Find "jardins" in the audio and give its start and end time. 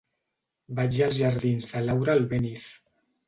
1.25-1.69